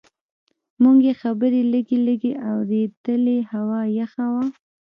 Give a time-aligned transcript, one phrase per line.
[0.81, 4.43] موږ یې خبرې لږ لږ اورېدلې، هوا یخه وه.